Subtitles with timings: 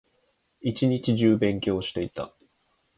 [0.61, 2.33] 一日中勉強していた